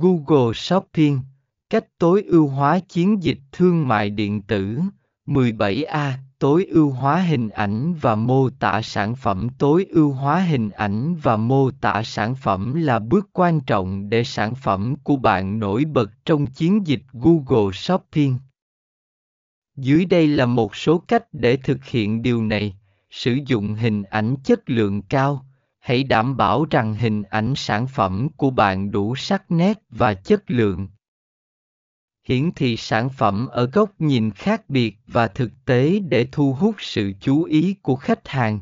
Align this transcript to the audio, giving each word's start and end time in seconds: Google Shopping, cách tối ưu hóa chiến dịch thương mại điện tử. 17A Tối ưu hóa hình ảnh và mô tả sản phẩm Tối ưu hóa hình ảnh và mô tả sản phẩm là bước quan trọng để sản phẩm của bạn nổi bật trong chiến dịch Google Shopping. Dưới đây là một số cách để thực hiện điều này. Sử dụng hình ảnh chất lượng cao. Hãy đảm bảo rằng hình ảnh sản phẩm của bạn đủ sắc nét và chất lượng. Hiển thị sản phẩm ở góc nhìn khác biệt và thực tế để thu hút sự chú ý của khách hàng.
Google 0.00 0.52
Shopping, 0.54 1.20
cách 1.70 1.98
tối 1.98 2.22
ưu 2.22 2.46
hóa 2.46 2.78
chiến 2.78 3.22
dịch 3.22 3.38
thương 3.52 3.88
mại 3.88 4.10
điện 4.10 4.42
tử. 4.42 4.78
17A 5.26 6.12
Tối 6.38 6.66
ưu 6.70 6.90
hóa 6.90 7.20
hình 7.20 7.48
ảnh 7.48 7.94
và 8.00 8.14
mô 8.14 8.50
tả 8.50 8.82
sản 8.82 9.16
phẩm 9.16 9.48
Tối 9.58 9.86
ưu 9.90 10.12
hóa 10.12 10.40
hình 10.40 10.70
ảnh 10.70 11.16
và 11.22 11.36
mô 11.36 11.70
tả 11.70 12.02
sản 12.02 12.34
phẩm 12.34 12.74
là 12.74 12.98
bước 12.98 13.28
quan 13.32 13.60
trọng 13.60 14.10
để 14.10 14.24
sản 14.24 14.54
phẩm 14.54 14.94
của 15.02 15.16
bạn 15.16 15.58
nổi 15.58 15.84
bật 15.84 16.10
trong 16.24 16.46
chiến 16.46 16.86
dịch 16.86 17.02
Google 17.12 17.72
Shopping. 17.72 18.38
Dưới 19.76 20.04
đây 20.04 20.26
là 20.26 20.46
một 20.46 20.76
số 20.76 20.98
cách 20.98 21.24
để 21.32 21.56
thực 21.56 21.84
hiện 21.84 22.22
điều 22.22 22.42
này. 22.42 22.76
Sử 23.10 23.38
dụng 23.46 23.74
hình 23.74 24.02
ảnh 24.02 24.36
chất 24.44 24.70
lượng 24.70 25.02
cao. 25.02 25.47
Hãy 25.88 26.04
đảm 26.04 26.36
bảo 26.36 26.66
rằng 26.70 26.94
hình 26.94 27.22
ảnh 27.22 27.54
sản 27.56 27.86
phẩm 27.86 28.28
của 28.36 28.50
bạn 28.50 28.90
đủ 28.90 29.16
sắc 29.16 29.50
nét 29.50 29.78
và 29.90 30.14
chất 30.14 30.42
lượng. 30.46 30.88
Hiển 32.26 32.50
thị 32.56 32.76
sản 32.76 33.08
phẩm 33.08 33.46
ở 33.46 33.66
góc 33.66 33.90
nhìn 33.98 34.30
khác 34.30 34.70
biệt 34.70 34.96
và 35.06 35.28
thực 35.28 35.50
tế 35.64 35.98
để 36.08 36.28
thu 36.32 36.52
hút 36.52 36.74
sự 36.78 37.12
chú 37.20 37.42
ý 37.44 37.74
của 37.82 37.96
khách 37.96 38.28
hàng. 38.28 38.60